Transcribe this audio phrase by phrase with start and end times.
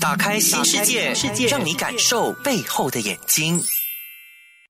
[0.00, 3.60] 打开新世界，世界让你感受背后的眼睛。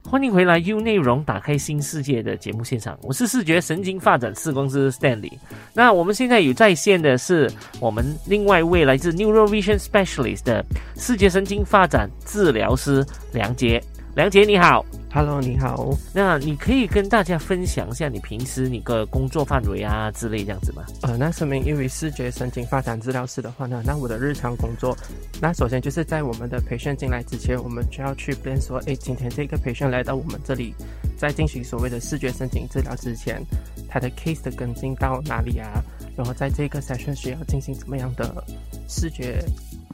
[0.03, 5.33] 欢迎回来，U 内容打开新世界的节目现场，我是视觉神经发展四公司 Stanley。
[5.73, 7.49] 那我们现在有在线的是
[7.79, 10.65] 我们另外一位来自 Neural Vision Specialist 的
[10.97, 13.81] 视觉神经发展治疗师梁杰。
[14.17, 15.97] 梁杰你好，Hello，你好。
[16.13, 20.83] 那你可以跟大家分享一下你平时你的工作范围啊之类这样子吗？
[21.03, 24.97] 呃，那说明因为视觉神经发展治疗师的话呢，那我的日常工作，
[25.41, 30.75] 那首先就是在我们的培训进来之前，我们就要去边说，哎，今天这个培训来到我们这里，
[31.17, 33.41] 在进行所谓的视觉神经治疗之前，
[33.89, 35.81] 他的 case 的跟进到哪里啊？
[36.17, 38.45] 然后在这个 session 需要进行怎么样的
[38.89, 39.41] 视觉？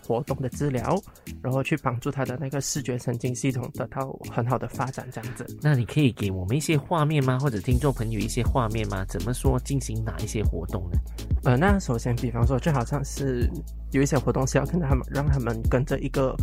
[0.07, 0.97] 活动的治疗，
[1.43, 5.45] 然后去帮助他的那个视觉神经系统得到很好的发展，这样子。
[5.61, 7.39] 那你可以给我们一些画面吗？
[7.41, 9.05] 或者听众朋友一些画面吗？
[9.07, 10.99] 怎么说进行哪一些活动呢？
[11.45, 13.51] 呃，那首先，比方说，就好像是
[13.93, 16.37] 有一些活动是要跟他们，让他们跟着一个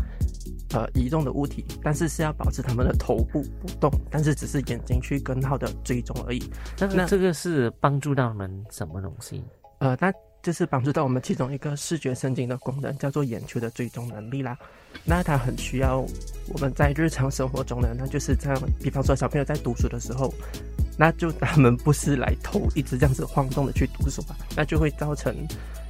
[0.74, 6.44] 呃移动的物体，但是是要保持他们的头部不动，但是只是眼睛去跟好的追踪而已。
[6.80, 9.44] 那这个是帮助到他们什么东西？
[9.80, 10.12] 呃，那。
[10.44, 14.58] 就是帮助到我们其中一个视觉神经的功能，叫做眼球的追踪能力啦。
[15.06, 16.06] 那它很需要
[16.50, 18.62] 我们在日常生活中呢，那就是这样。
[18.82, 20.32] 比方说小朋友在读书的时候，
[20.98, 25.34] 那就他们不是来头一直这样子晃动的去读书吧，那就会造成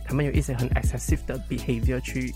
[0.06, 2.32] 他们有一些很 excessive 的 behavior 去。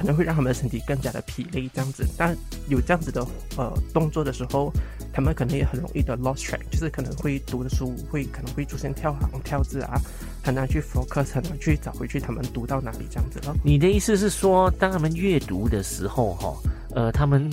[0.00, 2.06] 可能会让他们的身体更加的疲累，这样子。
[2.16, 2.34] 但
[2.68, 3.22] 有这样子的
[3.58, 4.72] 呃动作的时候，
[5.12, 10.00] 他们可能也很容易的 lost track，就是可能会读的书会可能会出现跳行、跳字啊，
[10.42, 13.54] 很难去 focus，很难去找回去他们读到哪里这样子咯。
[13.62, 16.56] 你的意思是说，当他们阅读的时候，哈，
[16.94, 17.50] 呃，他们。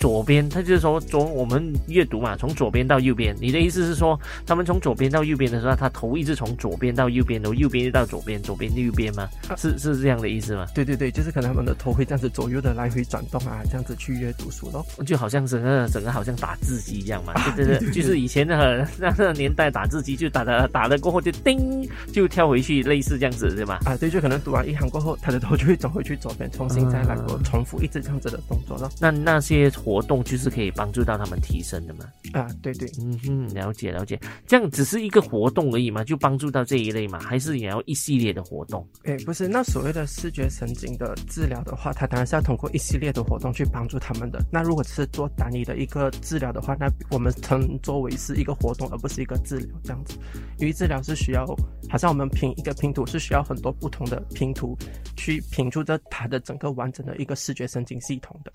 [0.00, 3.36] 左边，他就是说，从我们阅读嘛，从左边到右边。
[3.38, 9.28] 你的意思是说，他们从左边到右边的时候，他头一直从左边到右边，然后右边到左边，左边右边吗？
[9.58, 10.66] 是是这样的意思吗？
[10.74, 14.84] 对对对，就是可能他们的头会这样子左右的来回转动啊，这样子去阅读书咯。
[15.04, 23.78] 就好像整个整个好像打字机一样嘛， 对对对，就是以前的那个年代打字机，就打的打了过后就叮就跳回去，类似这样子对吧？
[23.84, 28.90] 啊，对，就可能读完一行过后，他的头就会转回去左边，重新再来过重复一直这样子的动作咯。
[28.98, 29.70] 那那些。
[29.90, 32.04] 活动就是可以帮助到他们提升的嘛？
[32.32, 34.16] 啊，对对，嗯哼，了解了解。
[34.46, 37.18] 这样只是一个活动而已嘛，就帮助到这一类嘛？
[37.18, 38.86] 还是也要一系列的活动？
[39.02, 44.40] 哎，不是，那所谓的视觉神经的治疗的话，它当然是要通过一系列的活动去帮助他们的。
[44.52, 50.16] 那如果是做单一的一个治疗的话，那我们称作为是一个活动，而不是一个治疗这样子。
[50.58, 51.44] 因为治疗是需要，
[51.88, 54.78] 好像我们拼一个拼图是需要很多不同的拼图
[55.16, 58.52] 去拼出这它的整个完整的一个视觉神经系统的。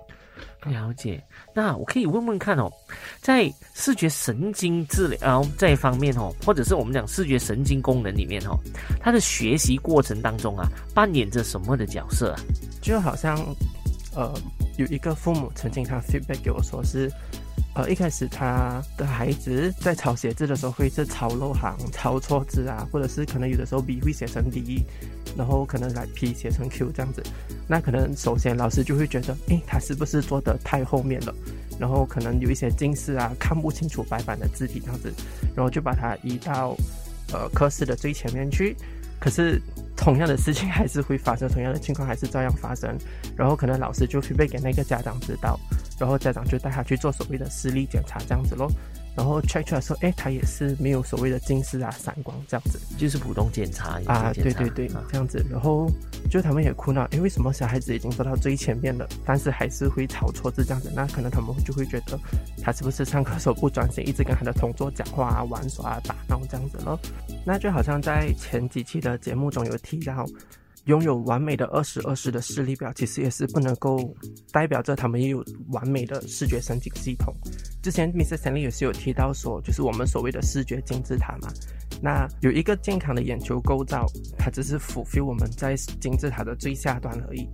[0.65, 1.23] 了解，
[1.53, 2.71] 那我可以问问看哦，
[3.21, 8.57] 在视觉神经治疗这一方面哦，或者是我们讲视觉神经功能里面哦，
[8.99, 12.39] 他的学习过程当中啊，扮演着什么的角色啊？
[12.81, 13.37] 就好像，
[14.15, 14.33] 呃，
[14.77, 17.11] 有一个父母曾经他 feedback 给我说是，
[17.75, 24.83] 呃，一开始他的孩子在抄写字的时候会是抄漏行、抄错字啊，或者是可能有的时候 B 会写成 D。
[25.37, 27.21] 然后可能来 P 写成 Q 这样子，
[27.67, 31.35] 那可能首先老师就会觉得，诶，他是不是做的太后面了？
[31.77, 35.13] 然后可能有一些近视啊，看不清楚白板的字体这样子，
[35.53, 36.73] 然后就把它移到
[37.33, 38.77] 呃课室的最前面去。
[39.19, 39.61] 可是
[39.97, 42.97] 同样的事情还是会发生，同样的情况还是照样发生。
[43.35, 45.59] 然后可能老师就会被给那个家长知道，
[45.99, 48.71] 然后家长就带他去做所谓的视力检查这样子咯。
[49.15, 55.41] 然后 check 出来说，哎，他也是没有所谓的近视啊、散光这样子，就是普通检查啊，对对对，这样子。
[55.49, 55.89] 然后
[56.29, 60.91] 就他们也苦恼，哎，为什么小孩子已经走到最前面了，但是还是会抄错字这样子？
[60.93, 62.19] 那可能他们就会觉得，
[62.61, 66.99] 他是不是上课时候不专心，一直跟他的同桌讲话啊、玩耍啊、打闹这样子咯？
[67.45, 70.25] 那就好像在前几期的节目中有提到。
[70.85, 74.15] 拥有完美的二十二十的视力表，其实也是不能够
[74.51, 77.33] 代表着他们也有完美的视觉神经系统。
[77.81, 78.37] 之前 Mr.
[78.37, 81.49] Stanley 也是有提到说，就是我们所谓的视觉金字塔嘛。
[82.01, 84.05] 那有一个健康的眼球构造，
[84.37, 87.47] 它只是符合我们在金字塔的最下端而已。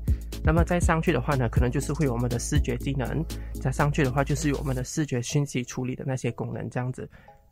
[0.43, 3.23] 那么再上去的话呢，可能就是会有我们的视觉技能；
[3.61, 7.07] 再上去的话，就是有我们的视觉讯息处理的那些功能这样子。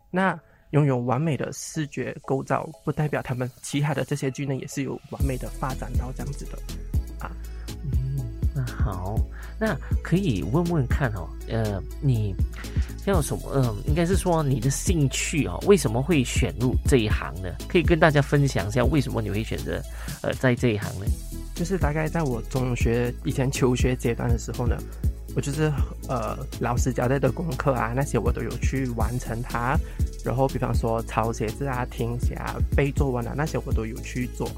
[0.10, 0.38] 那
[0.72, 6.58] 拥有完美的视觉构造，不代表他们其他的这些技能也是有完美的发展到这样子的
[7.20, 7.32] 啊。
[7.92, 8.20] 嗯，
[8.56, 9.16] 那好，
[9.60, 12.36] 那可以问问看哦，呃，你
[13.06, 13.52] 叫什么？
[13.56, 17.50] 嗯，应该是说你的兴趣哦，为什么会选入这一行呢？
[17.68, 19.82] 可以跟大家分享一下为什么你会选择
[20.22, 21.06] 呃在这一行呢？
[21.56, 24.78] 就是大概在我中学以前求学阶段的时候呢。
[25.36, 25.72] 我就是
[26.08, 29.78] 呃，老师交代的功课啊，那些我都有去完成它。
[30.26, 34.50] 然后，比方说抄写字啊、听写啊、背作文啊，那些我都有去做。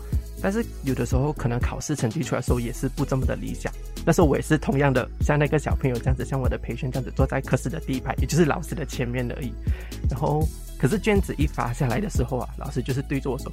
[0.41, 3.71] 但是有的时候可能考试成绩出来的时候也是不这么的理想。
[4.03, 9.53] 那时候我也是同样的，像那个小朋友这样子，像我的培训这样子，坐在课室的第一排，也就是老师的前面而已。
[10.09, 10.47] 然后，
[10.79, 13.51] 可是卷子一发下来的时候啊，老师就是对着我说：“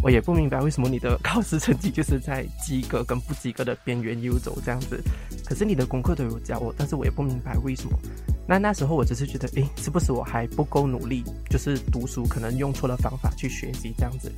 [0.00, 5.02] 我也不明白为什么你的考试成绩就是在及格跟不及格的边缘游走这样子。
[5.48, 7.98] 可是你的功课都有教我，但是我也不明白为什么。
[8.46, 11.24] 那那时候我只是觉得，诶，是不是我还不够努力？
[11.48, 14.30] 就是读书可能用错了方法去学习这样子，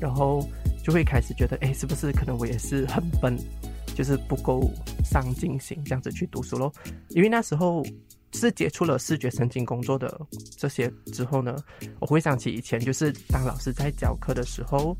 [0.00, 0.44] 然后
[0.82, 3.38] 就会开始觉得，诶，是不是可能我也是很笨？”
[3.94, 4.68] 就是不够
[5.04, 6.72] 上进心，这样子去读书咯。
[7.10, 7.86] 因为那时候
[8.32, 10.20] 是接触了视觉神经工作的
[10.58, 11.56] 这些之后呢，
[12.00, 14.96] 我回想起以前，就是当老师在教课的时候，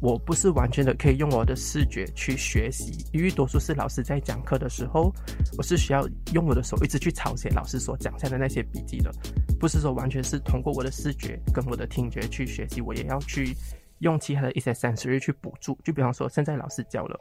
[0.00, 5.12] 我不是完全的可以用我的视觉去学习，因为多数是老师在讲课的时候，
[5.58, 9.12] 我是需要用我的手一直去抄写老师所讲下的那些笔记的，
[9.58, 13.54] 不是说完全是通过我的视觉跟我的听觉去学习，我也要去
[13.98, 15.78] 用其他的一些 sensory 去补助。
[15.84, 17.18] 就比方说，现在老师教了。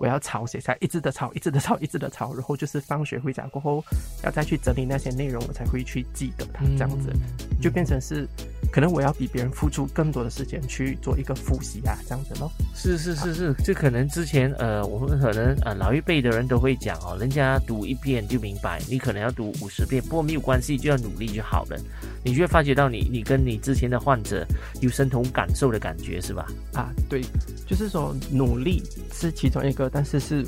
[0.00, 3.84] 我要抄写下，一直的抄，一直的抄，一直的抄，然后就是放学回家过后，
[4.22, 6.64] 要再去整理那些内容，我才会去记得它。
[6.76, 7.12] 这样子
[7.60, 8.24] 就变成是，
[8.70, 12.50] 可能我要比别人付出更多的时间去做一个复习啊，这样子咯。
[12.74, 21.78] 是是是是，这可能之前呃，我们可能呃老一辈的人都会讲哦，人家读一遍就明白，你可能要读五十遍，不过没有关系，就要努力就好了。
[22.24, 24.46] 你就会发觉到你你跟你之前的患者
[24.80, 26.46] 有身同感受的感觉，是吧？
[26.72, 27.22] 啊，对，
[27.66, 28.82] 就是说努力
[29.12, 29.88] 是其中一个。
[29.90, 30.44] 但是是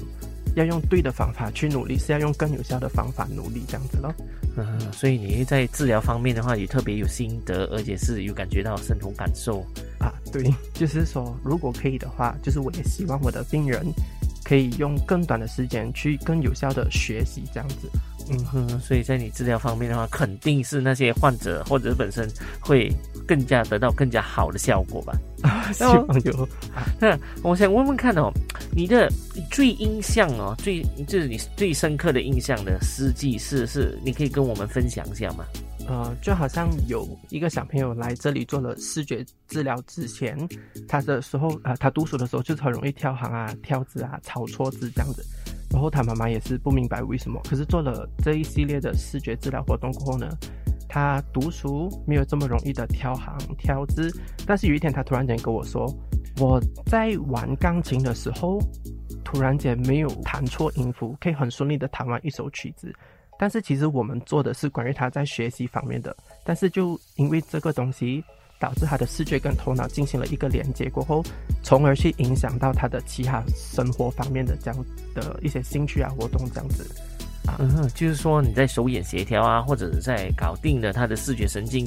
[0.54, 4.12] 要用对的方法去努力，是要用更有效的方法努力这样子咯。
[4.56, 9.64] 嗯，所以你在治疗方面的话，也特别有心得，而且是有感觉到身同感受
[9.98, 10.12] 啊。
[10.32, 13.86] 对，就是说，如果可以的话，就是我也希望我的病人
[14.44, 17.88] 可以用更短的时间去更有效的学习这样子。
[18.32, 22.28] 嗯哼，所以在你治疗方面的话，肯定是那些患者或者本身
[22.60, 22.92] 会
[23.26, 25.12] 更加得到更加好的效果吧。
[25.72, 26.48] 希望有。
[27.00, 28.30] 那我想问问看哦，
[28.74, 29.10] 你的
[29.50, 35.44] 最印象哦，最就是你最深刻的印象的司机是是，你可以跟我们分享一下吗？
[35.88, 40.38] 呃，就好像有一个小朋友来这里做了视觉治疗之前，
[40.86, 45.24] 他的时候啊，他读书的时候就是很容易跳行啊、跳字啊、抄错字这样子。
[45.72, 50.28] 然后他妈妈也是不明白为什么，可是做了这一系列的视觉治疗活动过后呢，
[50.88, 54.12] 他读书没有这么容易的挑行挑字。
[54.46, 55.92] 但是有一天他突然间跟我说，
[56.40, 58.58] 我在玩钢琴的时候，
[59.22, 62.92] 突然间没有弹错音符，可以很顺利的弹完一首曲子。
[63.38, 68.24] 但是其实我们做的是关于他在学习方面的，但是就因为这个东西。
[68.60, 71.24] 导致他的视觉跟头脑进行了一个连接过后，
[71.62, 74.84] 从而去影响到他的其他生活方面的这样
[75.14, 76.84] 的一些兴趣啊活动这样子
[77.46, 81.86] 啊，嗯，就是说你在手眼协调啊，或者是在搞定了他的视觉神经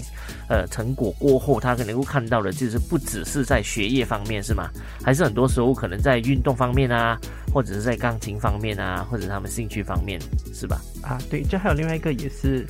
[0.49, 4.69] 呃成果过后，他可能会看到的，就是不只是在学业方面是吗？
[5.03, 7.19] 还是很多时候可能在运动方面啊，
[7.53, 10.19] 或者是在钢琴方面啊，或者他们兴趣方面
[10.53, 10.81] 是吧？
[11.01, 12.65] 啊，对，这还有另外一个也是。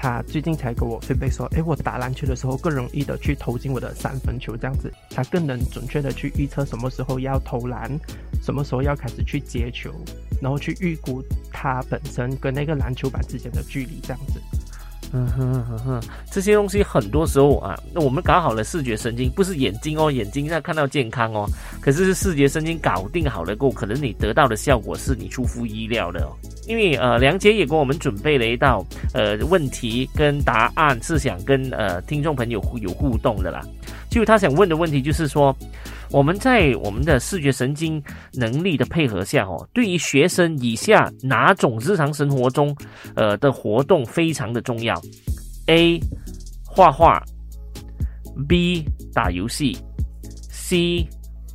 [0.00, 7.90] 他最近才跟我分贝说，诶，我打篮球的时候更容易的去投进我的三分球，这样子，他更能准确的去预测什么时候要投篮，
[8.40, 9.92] 什么时候要开始去接球，
[10.40, 11.20] 然后去预估
[11.52, 14.40] 他本身跟那个篮球板之间的距离，这样子。
[15.10, 21.48] 嗯哼哼哼，这些东西很多时候啊，那我们搞好了视觉神经，不是眼睛哦，眼睛在看到健康哦，
[21.80, 26.36] 可是是视觉神经搞定好了过后，可能你得到的效果是你出乎意料的哦。
[26.68, 33.60] 因为呃，梁杰也给我们准备了一道呃问题跟答案，是想跟呃听众朋友有互动的啦。
[34.08, 35.56] 就他想问的问题就是说。
[36.10, 38.02] 我们在我们的视觉神经
[38.32, 42.74] 能力的配合下，哦，对于学生以下哪种日常生活中，
[43.14, 44.98] 呃的活动非常的重要
[45.66, 46.00] ？A.
[46.64, 47.22] 画画
[48.48, 48.86] ，B.
[49.12, 49.76] 打游戏
[50.50, 51.06] ，C.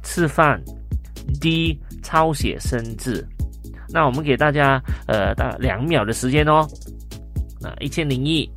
[0.04, 0.62] 吃饭
[1.42, 1.80] ，D.
[2.04, 3.28] 抄写生字。
[3.94, 6.68] 那我们给大家呃大两秒的时间哦。
[7.62, 8.50] 那一千零一，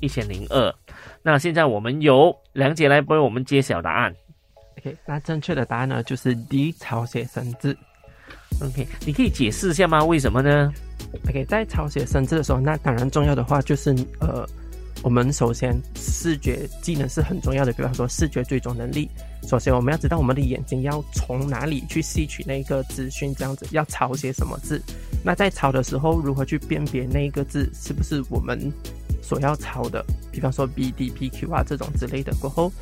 [0.00, 0.72] 一千零二。
[1.22, 4.14] 那现在我们由梁姐来为我们揭晓答案。
[4.78, 7.76] OK，那正确的答案呢，就是 D 抄写生字。
[8.60, 10.04] OK，你可以解释一下吗？
[10.04, 10.70] 为什么呢
[11.24, 14.46] ？OK，在抄写生字的时候，那当然重要的话就是呃，
[15.02, 19.08] 我们首先视觉技能是很重要的，比方说视觉追踪能力。
[19.48, 24.80] 首先我们要知道我们的眼睛要从哪里去吸取那个资讯，这样子要抄写什么字。
[25.24, 28.72] 那在抄的时候，如何去辨别那个字是不是我们
[29.20, 30.04] 所要抄的？
[30.30, 32.72] 比方说 B D P Q 啊这种之类的过后。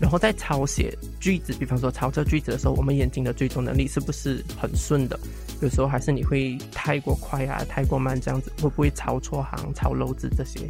[0.00, 5.18] 然后在抄写句子，比方说抄这句子的时候，我们眼睛的追踪能力是不是很顺的？
[5.62, 10.60] 有时候还是你会太过快啊，太过慢这样子，会不会抄错行、抄漏字这些？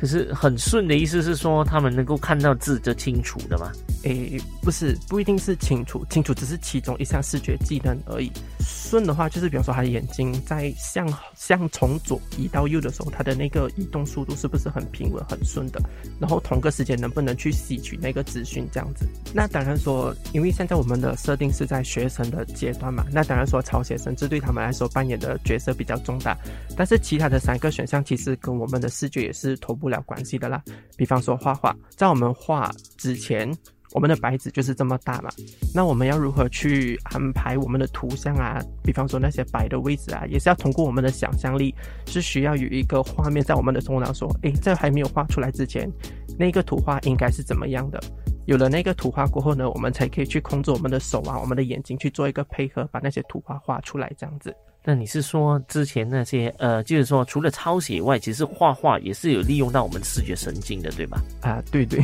[0.00, 3.70] 可是很顺的意思是说，他们能够看到字就清楚的吗？
[4.04, 8.32] 诶，不是，不一定是清楚，清楚只是其中一项视觉技能而已。
[8.60, 15.78] 顺的话，就是比方说他的眼睛在向向从左移到右的时候，他的那个移动速度是不是很平稳、很顺的？
[16.18, 19.06] 然后同个时间能不能去吸取那个资讯这样子？
[19.34, 26.34] 那当然说，因为现在我们的设定是在学生的阶段嘛，那当然说抄写生这对他们来说扮演的角色比较重大。
[26.74, 30.62] 但是其他的三个选项其实跟我们的视觉也是同步了关系的啦。
[30.96, 33.54] 比方说画画，在我们画之前。
[33.92, 35.28] 我们的白纸就是这么大嘛，
[35.74, 38.62] 那我们要如何去安排我们的图像啊？
[38.84, 41.74] 比方说那些白的位置啊，也是要通过我们的想象力，
[42.06, 45.90] 是需要有一个画面在我们的头脑说，诶，在还没有画出来之前，
[46.38, 48.00] 那个图画应该是怎么样的？
[48.46, 54.54] 有了那个图画过后呢，我们才可以去控制我们的手啊，我们的眼睛去做一个配合，把那些图画画出来，这样子。
[54.82, 61.20] 那你是说之前那些呃，就是说除了抄写以外，其实画画也是有利用到我们视觉神经的，对吧？
[61.42, 62.02] 啊，对对。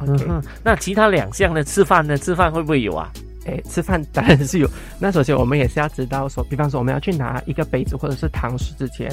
[0.00, 1.62] 嗯哼， 那其他两项呢？
[1.64, 2.16] 吃饭呢？
[2.16, 3.10] 吃饭会不会有啊？
[3.46, 4.68] 哎，吃饭当然是有。
[4.98, 9.10] 那首先我们也是要知道说，比方说我们要去拿一个杯子或者是汤匙之前，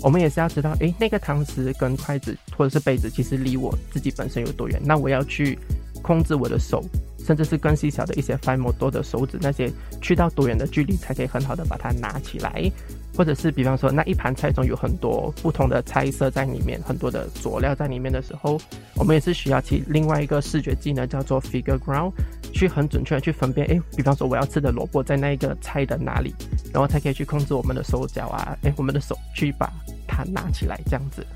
[0.00, 4.80] 我们也是要知道，哎，那个汤匙跟筷子或者是杯子其实离我自己本身有多远？
[4.84, 5.58] 那我要去
[6.02, 6.84] 控制我的手，
[7.24, 9.70] 甚至是更细小的一些 fine motor 的手指那些，
[10.00, 12.70] 去到多远的距离才可以很好的把它拿起来。
[13.16, 18.60] 或者是比方说，那一盘菜中有很多不同的菜色在里面，很多的佐料在里面的时候，
[18.94, 22.12] 我们也是需要其另外一个视觉技能叫做 figure ground，
[22.52, 26.32] 去很准确的去分辨，哎，比方说我要吃的萝卜在那一个菜的哪里，
[26.72, 29.68] 然后才可以去控制我们的手脚啊，哎，我们的手去把
[30.06, 31.26] 它拿起来这样子。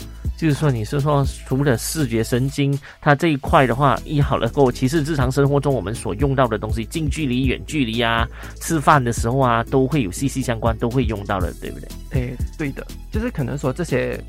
[0.42, 8.26] 就是说，你是说除了视觉神经，它这一块的话，医好了后，其实日常生活中我们所用到的东西，近距离、远距离啊，
[8.60, 11.88] 吃饭的时候啊，都会有息息相关，都会用到的，对不对？
[12.10, 14.20] 诶，对的，就是可能说这些。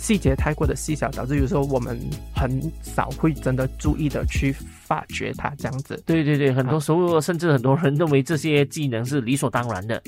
[0.00, 1.98] 细节太过的细小，导致有时候我们
[2.32, 2.48] 很
[2.80, 4.54] 少会真的注意的去
[4.88, 6.02] 发掘它这样子。
[6.06, 10.02] 对对对，很多时候甚至很多人认为这些技能是理所当然的。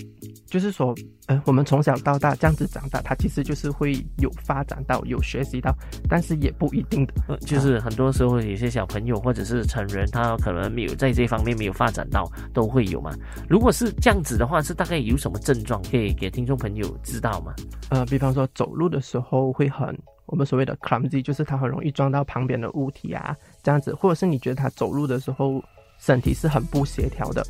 [0.46, 0.92] 就是说，
[1.26, 5.72] 呃，我们从小到大这样子长大，它其实就是会有发展到、有学习到，
[6.08, 7.36] 但是也不一定的。
[7.38, 13.12] 就是很多时候有些小朋友或者是成人，他可能没有在这方面没有发展到，都会有嘛。
[13.48, 17.54] 如果是这样子的话，是大概有什么症状可以给听众朋友知道吗？
[17.90, 19.70] 呃，比方说走路的时候会。
[19.70, 19.96] 很，
[20.26, 25.62] 我们所谓的 clumsy 就是它很容易撞到旁边的物体啊，这样子，或者是你觉得他走路的时候
[25.98, 27.46] 身体是很不协调的，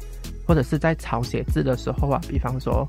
[0.47, 2.87] 或者是在抄写字的时候啊，比方说，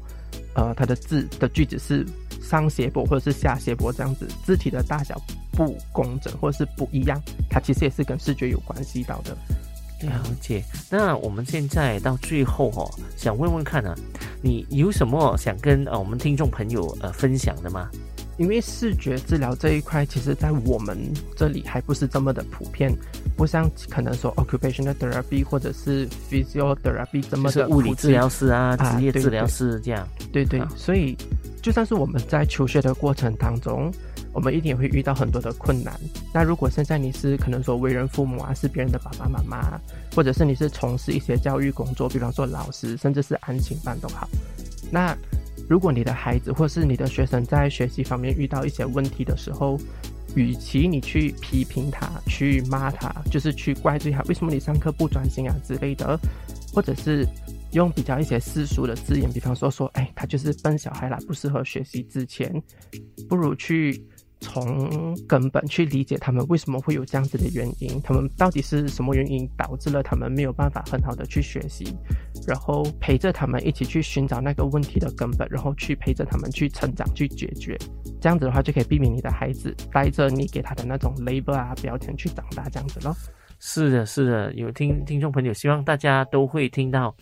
[0.55, 2.05] 呃，他的字的句子是
[2.41, 9.37] 上斜坡或者是下斜坡这样子，字体的大小不工整或者是不一样，它其实也是跟视觉有关系到的。
[10.01, 10.63] 了解。
[10.89, 13.93] 那我们现在到最后哦，想问问看啊，
[14.41, 17.87] 你有什么想跟呃我们听众朋友呃分享的吗？
[18.37, 20.97] 因为视觉治疗这一块，其实在我们
[21.35, 22.91] 这里还不是这么的普遍，
[23.37, 30.07] 不像可能说 occupational therapy 或者是 physiotherapy 这么的物理治疗师啊，职业治疗师这样。
[30.31, 31.15] 对对，所以
[31.61, 33.91] 就算是我们在求学的过程当中，
[34.33, 35.93] 我们一定会遇到很多的困难。
[36.33, 39.79] 那如果现在你是可能说为人父母啊，是别人的爸爸妈妈，
[40.15, 44.27] 或者是你是从事一些教育工作，比方说老师，甚至是安亲班都好，
[44.89, 45.15] 那。
[45.71, 49.79] 如果你的孩子或是你的学生在学习方面遇到一些问题的时候，
[50.35, 56.19] 与其你去批评他、去骂他，就是去怪罪他为什么你上课不专心啊之类的，
[56.73, 57.25] 或者是
[57.71, 62.61] 用比较一些世俗的字眼，比方说说，哎，他就是笨小孩啦，不适合学习之前，
[63.29, 64.05] 不如去。
[64.41, 71.95] 从根本去理解他们为什么会有这样子的原因，他们到底是什么原因导致了他们没有办法很好的去学习，
[72.47, 77.77] 然后陪着他们一起去寻找那个问题的根本，然后去陪着他们去成长去解决，
[78.19, 83.15] 这样子的话就可以避免你的孩子带着你给他的那种 label 啊标签去长大这样子咯。
[83.63, 87.15] 是的，是的，有听听众朋友，希望大家都会听到，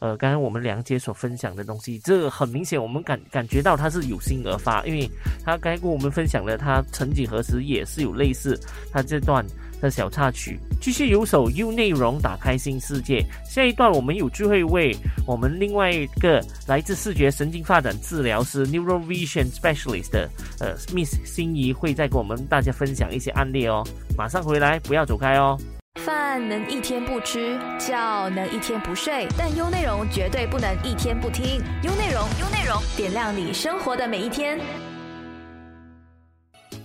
[0.00, 5.08] 呃，刚刚我们梁姐所分享的东西，这很明显，我们感感觉到他是有心而发，因为
[5.44, 8.58] 他刚跟我们分享了，他曾几何时也是有类似
[8.92, 9.46] 他这段
[9.80, 10.58] 的小插曲。
[10.80, 23.86] 继续有首 U 内容打开新世界，下一段我们有机会为我们另外一个来自视觉神经发展治疗师 Neuro Vision Specialist 的呃 Miss 心仪会再跟我们大家分享一些案例哦，
[24.18, 25.56] 马上回来，不要走开哦。
[26.00, 31.62] 饭能一天不吃，觉能一天不睡，但优内容绝对不能一天不听。
[31.84, 34.60] 优内容，优内容，点亮你生活的每一天。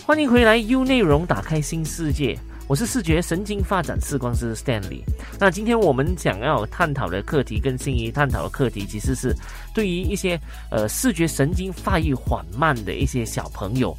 [0.05, 2.37] 欢迎回来，优内容打开新世界。
[2.67, 5.01] 我是视觉神经发展视光师 Stanley。
[5.39, 9.35] 那今天我们想要探讨的课题，跟心仪探讨的课题，其实是
[9.73, 10.39] 对于一些
[10.69, 13.97] 呃视觉神经发育缓慢的一些小朋友，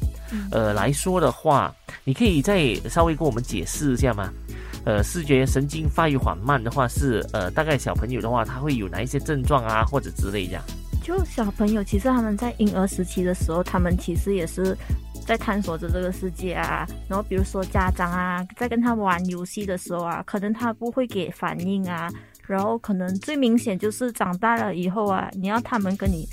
[0.51, 1.75] 呃来说的话，
[2.05, 4.31] 你可以再稍微跟我们解释一下吗？
[4.85, 10.63] 呃，视觉神经发育缓慢的话，是呃大概小朋友的话，他会有哪一些症状啊，或者之类这样？
[11.03, 14.77] 就小朋友，其实他们在婴儿时期的时候，他们其实也是。
[15.23, 22.09] 在探索着这个世界啊，然后比如说家长啊，在跟他玩游戏的时候啊，可能他不会给反应啊，
[22.47, 26.27] 然后可能最明显就是长大了以后啊，你要他们跟你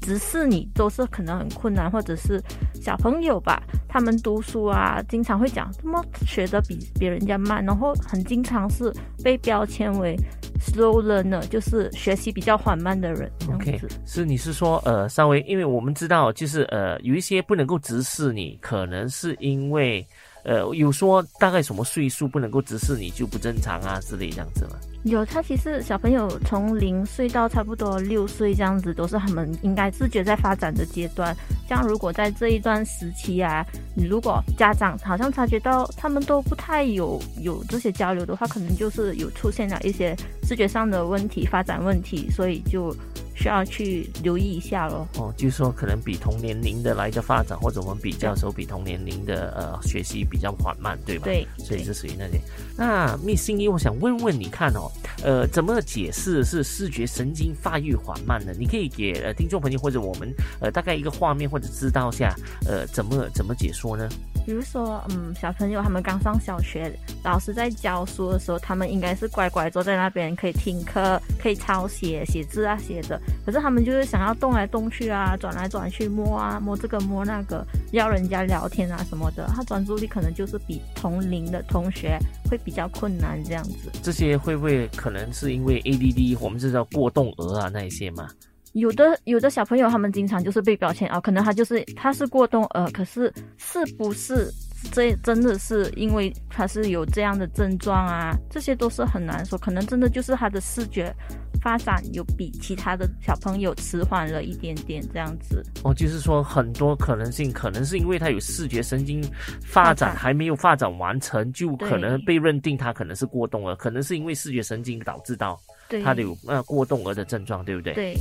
[0.00, 2.42] 直视你，都是可能很困难，或者是
[2.88, 8.90] 小朋友吧，他们读书啊，经常会讲怎么学的比别人家慢，然后很经常是
[9.22, 10.16] 被标签为。
[10.58, 13.30] slow learner 就是学习比较缓慢的人。
[13.54, 20.04] OK，是你是说呃稍微，因为我们知道就是呃有一些不能够直视你，可能是因为。
[20.48, 24.78] 呃，有说大概什么岁数不能够直视你就不正常啊之类这样子吗？
[25.04, 31.36] 有，他其实小朋友从零岁到差不多六岁这样子，都是他们应该自觉在发展的阶段。
[31.68, 33.62] 像如果在这一段时期啊，
[33.94, 42.96] 你如果家长好像察觉到他们都不太有有这些交流的话，可能就是有出现了一些视觉上的问题、发展问题，所以就。
[43.38, 45.06] 需要去留意一下咯。
[45.14, 51.24] 哦，就是说可能比同年龄的来的发展，或者我们比较时候比同年龄的呃学习比较缓慢，对吧？
[51.26, 52.40] 对，所以是属于那些。
[52.76, 54.90] 那密心怡，我想问问你看哦，
[55.22, 58.52] 呃，怎么解释是视觉神经发育缓慢呢？
[58.58, 62.34] 你可以给呃听众朋友或者我们呃大概一个画面或者知道下
[62.66, 64.08] 呃怎么怎么解说呢？
[64.44, 66.90] 比如说，嗯，小朋友他们刚上小学，
[67.22, 73.20] 老师在教书的时候，他们应该是乖乖坐在那边，可以听课，可以抄写、写字啊，写的。
[73.44, 82.18] 可是他们就是想要动来动去啊，转来转去，摸啊摸这个摸那个，要人家聊天啊什么的，他专注力可能就是比同龄的同学
[82.50, 83.90] 会比较困难这样子。
[84.02, 88.28] 这些会不会可能是因为 ADD，我们知道过动儿啊那一些嘛？
[88.74, 94.52] 有的有的小朋友，他们经常就是被标签啊，可能他就是他是过动儿，可是是不是
[94.92, 98.36] 这真的是因为他是有这样的症状啊？
[98.48, 101.14] 这些都是很难说，可能真的就是他的视觉
[101.60, 105.62] 发展有比其他的小朋友迟缓了一点点这样子。
[105.82, 109.22] 哦，就是说很多可能性，可能是因为他有视觉神经
[109.60, 115.58] 发展还没有发展完成，就可能被认定他可能是过动了，可能是因为视觉神经导致到
[116.04, 117.94] 他的有呃过动儿的症状，对不对？
[117.94, 118.16] 对。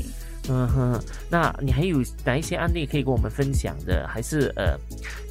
[0.49, 4.07] 嗯哼，那你还有哪一些案例可以跟我们分享的？
[4.07, 4.77] 还是呃，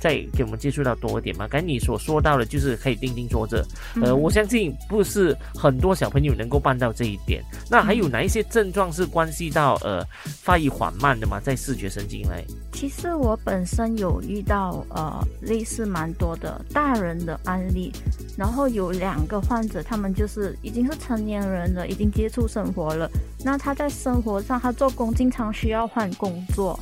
[0.01, 1.47] 再给我们接触到多一点吗？
[1.49, 3.65] 刚才你所说到的，就是可以定定坐着。
[4.03, 7.43] 呃，我相信不是很多小朋友能够办到这一点。
[7.71, 11.41] 那还有哪一些症状是关系到呃发育缓慢的吗？
[11.41, 12.45] 在视觉神经内？
[12.73, 17.91] 其实我本身有遇到呃类似蛮多的大人的案例，
[18.37, 23.11] 然后有两个患者，他们就是已经是成年人了，已经接触生活了。
[23.47, 26.77] 那他在生活上，他做工经常需要换工作。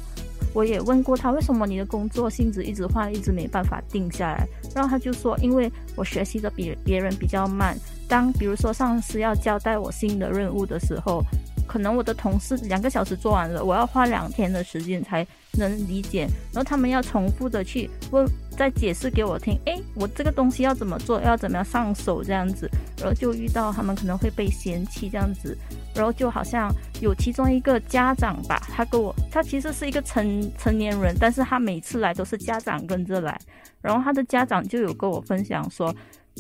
[0.55, 4.49] 我也问过他，为什么你的工作性质一直换，一直没办法定下来？
[4.75, 7.77] 然后他就说，因为我学习的比别人比较慢。
[8.09, 11.23] 当比如说上司要交代我新的任务的时候，
[11.67, 16.27] 可能我的同事两个小时做完了，我要花两天的时间才能理解。
[16.53, 19.59] 然后他们要重复的去问，再解释给我听。
[19.67, 22.71] 诶，我这个东西要怎么做，要怎么样上手这样子。
[22.99, 25.57] 然后就遇到他们可能会被嫌弃这样子。
[25.95, 33.39] 然后就好像有其中一个家长吧，他跟我，他其实是一个成成年人，但是他每次来都是家长跟着来。
[33.81, 35.95] 然后他的家长就有跟我分享说，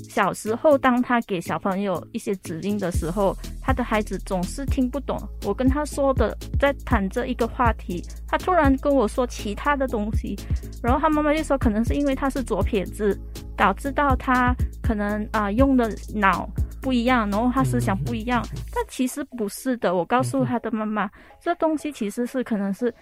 [0.09, 10.37] 小时候当他给小朋友一些指令的时候，他的孩子总是听不懂我跟他说的，在谈这一个话题，他突然跟我说其他的东西。
[10.83, 13.19] 然后他妈妈就说，可能是因为他是左撇子，
[13.57, 16.47] 导致到他可能啊用的脑。
[16.83, 19.95] 不一样，然后他思想不一样，但其实不是的。
[19.95, 22.95] 我告诉他的妈妈，这东西其实是可能是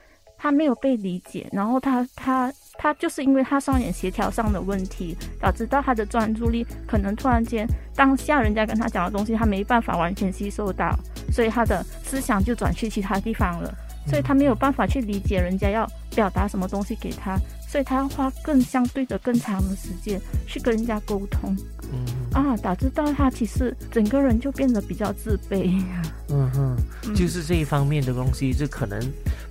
[0.42, 10.98] 他没有被理解，然后他他他就是因为他双眼协调上的问题，导致到他的专注力可能突然间当下人家跟他讲的东西，他没办法完全吸收到，
[11.30, 13.72] 所以他的思想就转去其他地方了，
[14.08, 21.56] 所以他没有办法去理解人家要表达什么东西给他，所以他要花更相对的更长的时间去跟人家沟通。
[21.92, 25.80] 嗯啊，导致到他其实整个人就变得比较自卑。
[26.30, 28.98] 嗯哼，就是这一方面的东西，就可能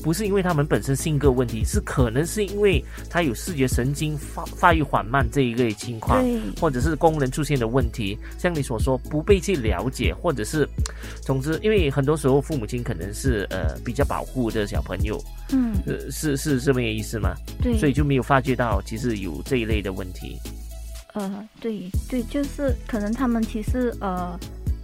[0.04, 6.24] 不是因为他们本身性格问题，是可能是因为他有视觉神经发发育缓慢这一类情况，
[6.60, 8.18] 或者是功能出现的问题。
[8.38, 10.68] 像你所说，不被去了解，或者是，
[11.22, 15.74] 总之，因为很多时候父母亲可能是呃比较保护的小朋友，嗯，
[16.12, 17.34] 是是这么个意思吗？
[17.62, 20.38] 对，所以就没有发觉到其实有这一类的问题。
[21.14, 24.40] 呃，对对，就是可能他们其实呃，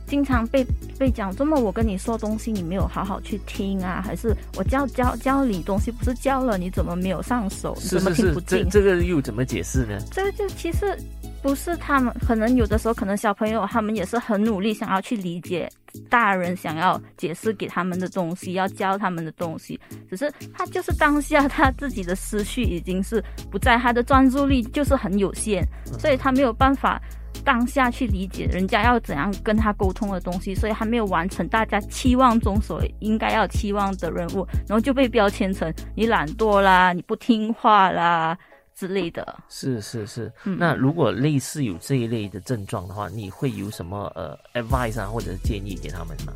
[0.08, 0.66] 经常被
[0.98, 7.76] 被讲，这么我跟你说东西，你没有好好去听啊，还是我教教教你东西，不是教了，你怎么没有上手？
[7.80, 10.00] 是是是，这这个又怎么解释呢？
[10.12, 10.98] 这个就其实。
[11.40, 15.70] 不是他们，可能有的时候，可能小朋友他们也是很努力，想要去理解
[16.10, 19.80] 大人想要解释给他们的东西，要教他们的东西。
[20.10, 25.64] 只是他就是当下他自己的思绪已经是不在，他的专注力就是很有限，
[26.00, 27.00] 所以他没有办法
[27.44, 38.38] 当下去理解人家要怎样跟他沟通的东西，所以还没有完成大家期望中所应该要期望的任务，然后就被标签成你懒惰啦，你不听话啦。
[38.76, 40.32] 之类的，是是是。
[40.44, 46.32] 那如果类似有这一类的症状的话，你会有什么呃 advice 啊，或者是建议给他们吗？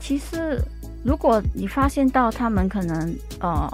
[0.00, 0.58] 其实，
[1.04, 3.68] 如果你发现到他们可能呃，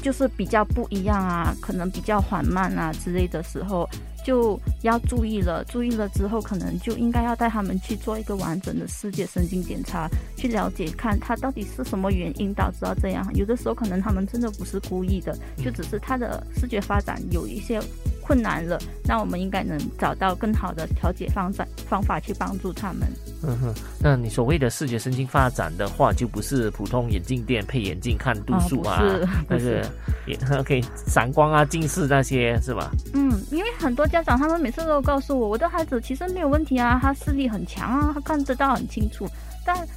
[0.00, 3.88] 就是比较不一样啊，可能比较缓慢啊之类的时候。
[4.28, 13.26] 就要注意了，注意了之后，可能就应该要带他们去做一个完整的视觉神经检查，去了解看他到底是什么原因导致到这样。
[13.32, 17.80] 有的时候可能他们真的不是故意的，就只是他的视觉发展有一些。
[18.28, 23.08] 困难了，那我们应该能找到更好的调节方法方法去帮助他们。
[23.42, 29.00] 嗯哼，那你所谓的视觉神经发展的话，就不是普通眼镜店配眼镜看度数啊，
[29.48, 29.90] 那个
[30.26, 32.90] 也 OK 散光啊、近视那些是吧？
[33.14, 39.26] 嗯，因为很多家长他们每次都告诉我，我的孩子其实没有问题啊，他视力很强啊，他看得到很清楚，
[39.64, 39.88] 但。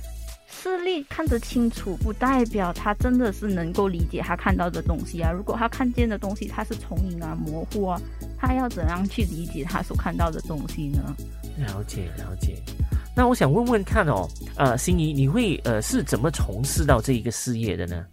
[0.61, 5.31] 视力看得清楚，不代表他真的是能够理解他看到的东西啊。
[5.31, 7.99] 如果他看见的东西他是重影啊、模糊啊，
[8.37, 11.15] 他要怎样去理解他所看到的东西呢？
[11.57, 12.61] 了解了解。
[13.15, 18.05] 那我想问问看哦，呃，心仪，你会呃是怎么从事到这一个事业的呢？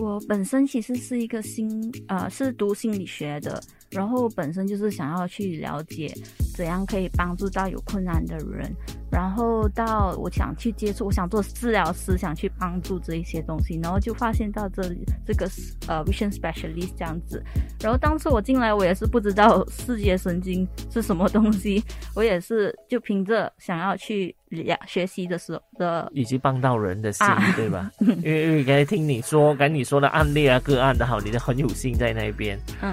[0.00, 3.62] 我本身其实是一个心呃是读心理学的，
[3.94, 6.12] 然后本身就是想要去了解
[6.56, 8.70] 怎样可以帮助到有困难的人。
[9.10, 15.48] 然后到我想去接触，我想做治疗师，想去帮助这一些东西，然后就发现到这里这个
[15.86, 17.40] 呃 vision specialist 这样子。
[17.80, 21.80] 然后当初我进来，我也是不知道视觉神经是什么东西，
[22.16, 27.92] 我也是就凭着想要去了学习的时候的，以及帮到人的心，对吧？
[28.02, 32.92] 因为因为刚才听你说，刚你说的案例啊个案的好，你的很有心在那边，嗯。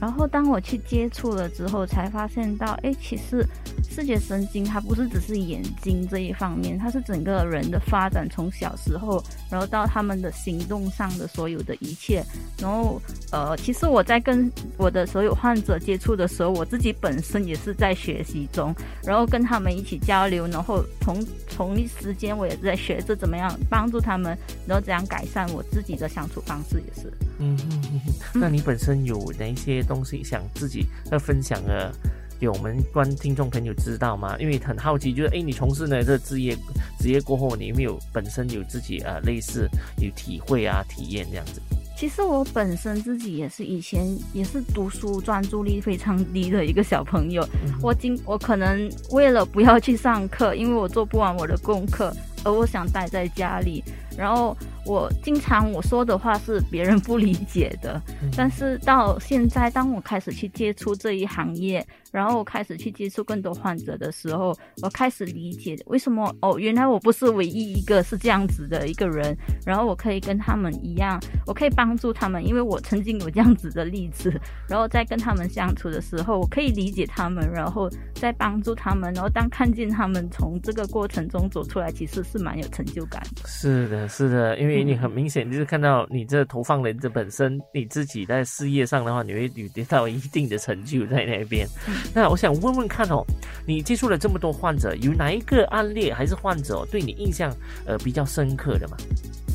[0.00, 3.46] 然后当我去接触了之后，才发现到，哎，其实
[3.88, 12.22] 视觉神经它不是只是眼睛这一方面，它是整个人的发展，从小时候，然后到他们的行动上的所有的一切。
[12.60, 13.00] 然后，
[13.32, 27.10] 呃，其实我在跟我的所有患者接触的时候，我自己本身也是在学习中，然后跟他们一起交流，然后同同一时间我也在学着怎么样帮助他们，然后怎样改善我自己的相处方式，也是。
[27.38, 28.00] 嗯嗯嗯。
[28.34, 29.85] 那你本身有哪一些？
[29.86, 31.92] 东西想自己要分享的，
[32.38, 34.36] 给我们观听众朋友知道吗？
[34.38, 36.56] 因为很好奇，就是哎，你从事呢这职业
[36.98, 39.68] 职业过后，你有没有本身有自己啊类似
[39.98, 41.60] 有体会啊体验这样子？
[41.96, 47.42] 其实我本身自己也是以前也是读书专注力非常低的一个小朋友，
[47.80, 53.82] 我今我可能为了不要去上课，因为我做不完我的功课，而我想待在家里。
[54.16, 58.00] 然后我经常我说的话是别人不理解的，
[58.36, 74.32] 但是到现在，当我开始去接触这一行业，然后我开始去接触更多患者的时候，我开始理解为什么哦，原来我不是唯一一个是这样子的一个人，然后我可以跟他们一样，我可以帮助他们，因为我曾经有这样子的例子，
[74.68, 83.46] 然后在跟他们相处的时候，我可以理解他们，然后再帮助他们，然后当看见他们从这个过程中走出来，其实是蛮有成就感的。
[83.46, 84.05] 是的。
[84.08, 91.66] 是的，因为你很明显就是看到你这投放人这本身你自己在事业上的话，你会有得到一定的成就在那边。
[92.14, 93.24] 那我想问问看哦，
[93.66, 97.54] 你接触了这么多患者，有哪一个案例还是患者对你印象
[97.86, 98.96] 呃比较深刻的吗？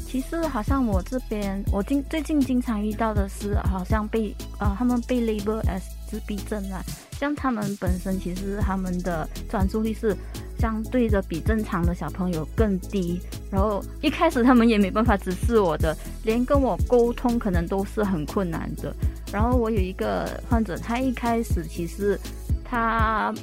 [0.07, 6.83] 其实好像我这边我经最近经常遇到的是，好像被呃他们被 label as 自闭症啊，
[7.13, 10.15] 像他们本身其实他们的专注力是。
[10.61, 13.19] 相对的比正常的小朋友更低，
[13.49, 18.95] 然后一开始他们也没办法指示我的，连跟我沟通可能都是很困难的。
[19.33, 22.19] 然后我有一个患者，他一开始其实
[22.63, 23.33] 他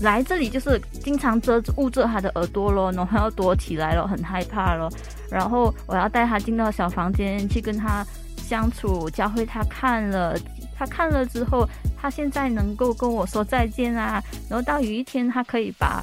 [0.00, 4.88] 来这里就是经常遮捂着他的耳朵咯，然后要躲起来了，很害怕咯。
[5.28, 8.06] 然后我要带他进到小房间去跟他
[8.36, 10.38] 相处，教会他看了，
[10.76, 11.68] 他看了之后，
[12.00, 14.22] 他现在能够跟我说再见啊。
[14.48, 16.00] 然后到有一天，他可以把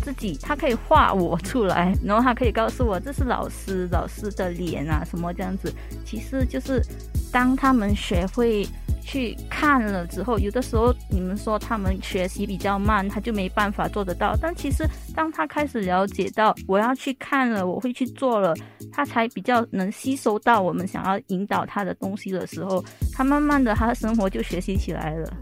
[0.00, 5.72] 自己，他可以画我出来，然后他可以告诉我这是老师，老师的脸啊，什么这样子。
[6.04, 6.82] 其实就是
[7.32, 8.66] 当他们学会
[9.02, 14.36] 去看了之后，有的时候你们说他们学习比较慢，他就没办法做得到。
[14.40, 14.84] 但其实
[15.14, 18.54] 当他开始了解到我要去看了，我会去做了，
[18.92, 25.32] 他才比较能吸收到我们想要引导他的东西的时候，他慢慢的他的生活就学习起来了。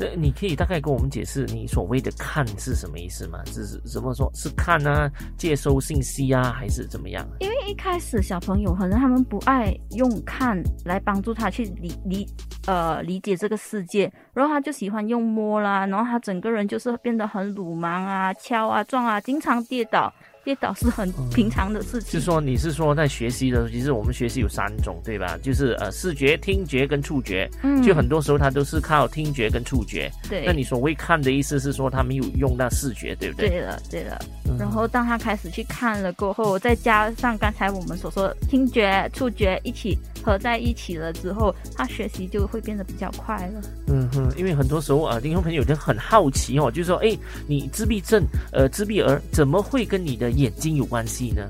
[0.00, 3.38] 这你可以大概跟我们解释你所谓的看是什么意思吗？
[3.44, 4.30] 是是怎么说？
[4.34, 7.28] 是看啊，接收信息啊，还是怎么样？
[7.40, 12.26] 因为一开始小朋友可能他们不爱用看来帮助他去理理
[12.66, 20.10] 呃理解这个世界，然后他就喜欢用摸啦，然后他整个人就是变得很鲁莽啊、敲啊、撞啊，经常跌倒。
[20.44, 22.18] 跌倒是很平常的事情。
[22.18, 25.38] 是说你是说在学习的时候，其实我们学习有三种，对吧？
[25.42, 27.48] 就是呃视觉、听觉跟触觉。
[27.62, 30.10] 嗯就很多时候它都是靠听觉跟触觉。
[30.28, 33.48] 对，那你所谓看的意思是说他没有用到视觉，对不对？
[33.48, 34.18] 对了对了。
[34.22, 43.62] 嗯然后当他开始去看了过后，再加上刚才我们所说的听觉、触觉一起合在一起了之后，他学习就会变得比较快了。
[43.86, 51.42] 嗯哼，因为很多时候啊，听众朋友就很好奇哦，就是说，哎，你自闭症，呃，自闭儿怎么会跟你的眼睛有关系呢？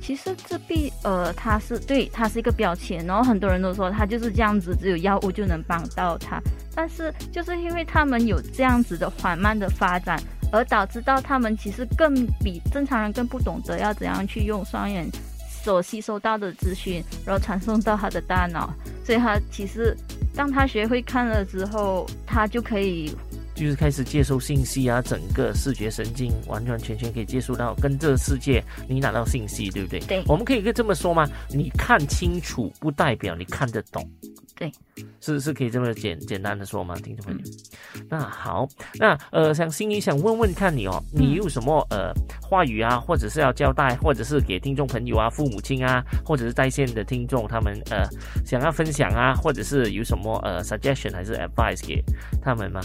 [0.00, 6.40] 其实自闭，呃，它是对，它是一个标签，然后很多人都说他就是这样子，只有药物就能帮到他。
[6.74, 10.18] 但是就是因为他们有这样子的缓慢的发展，
[10.52, 15.04] 而导致到他们其实更比正常人更不懂得要怎样去用双眼
[15.64, 18.72] 所吸收到的资讯，然后传送到他的大脑。
[19.04, 19.96] 所以他其实
[20.32, 23.12] 当他学会看了之后，他就可以
[23.58, 29.98] 就是开始接收信息啊，整个视觉神经完完全全可以接触到跟这个世界你拿到信息，对不对？
[30.00, 31.28] 对我们可以这么说吗？
[31.50, 34.08] 你看清楚不代表你看得懂。
[34.54, 34.70] 对，
[35.20, 37.40] 是是可以这么简简单的说吗，听众朋友？
[38.08, 38.66] 那好，
[38.98, 48.04] 那呃，想心里想问问看你哦，你有什么呃话语啊，或者是要交代，或者是给听众朋友啊、父母亲啊，或者是在线的听众他们呃
[48.44, 52.02] 想要分享啊，或者是有什么呃 suggestion 还是 advice 给
[52.42, 52.80] 他们吗？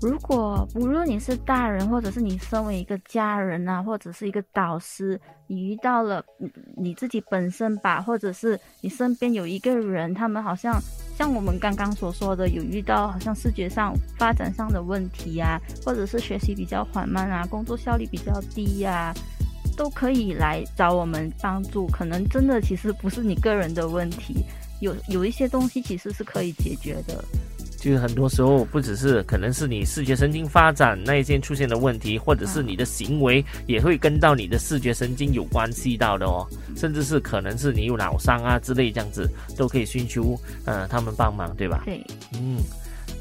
[0.00, 10.80] 如果无论你是大人，或者是你身为一个家人啊，或者是一个导师，你遇到了你你自己本身吧，或者是你身边有一个人，他们好像
[11.16, 19.12] 像我们刚刚所说的，有遇到好像视觉上发展上的问题啊，或者是学习比较缓慢啊，工作效率比较低呀、
[19.76, 21.88] 都可以来找我们帮助。
[21.88, 24.44] 可能真的其实不是你个人的问题，
[24.80, 27.24] 有有一些东西其实是可以解决的。
[27.78, 41.82] 就是很多时候不只是可能是你视觉神经发展那一些出现的问题，或者是你的行为也会跟到你的视觉神经有关系到的哦，甚至是可能是你有脑伤啊之类这样子，都可以寻求呃他们帮忙，对吧？
[41.84, 42.58] 对，嗯。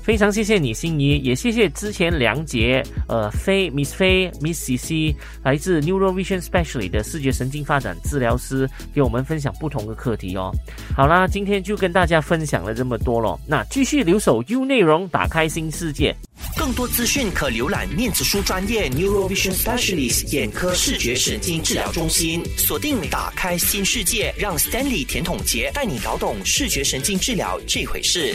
[0.08, 10.50] 非常谢谢你，心仪，也谢谢之前梁杰、呃飞 Miss 飞 Miss C C 来自 Neurovision Specialist 的视觉神经发展治疗师，给我们分享不同的课题哦。
[10.96, 16.16] 好啦，今天就跟大家分享了这么多咯，那继续留守 U 内容，打开新世界。
[16.56, 28.34] 更多资讯可浏览面子书专业 Neurovision Specialist 眼科视觉神经治疗中心，锁定打开新世界，让 Stanley 甜筒杰带你搞懂视觉神经治疗这回事。